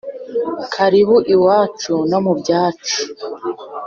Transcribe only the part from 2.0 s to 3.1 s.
no mu byacu